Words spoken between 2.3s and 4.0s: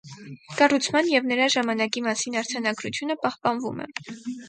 արձանագրությունը պահպանվում է։